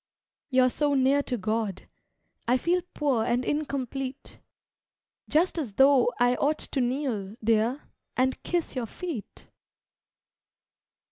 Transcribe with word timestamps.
You're 0.49 0.71
so 0.71 0.95
near 0.95 1.21
to 1.21 1.37
God, 1.37 1.87
I 2.47 2.57
feel 2.57 2.81
Poor 2.95 3.23
and 3.23 3.45
incomplete, 3.45 4.39
Just 5.29 5.59
as 5.59 5.73
though 5.73 6.11
I 6.19 6.33
ought 6.37 6.57
to 6.57 6.81
kneel, 6.81 7.35
Dear, 7.43 7.83
and 8.17 8.41
kiss 8.41 8.75
your 8.75 8.87
feet. 8.87 9.49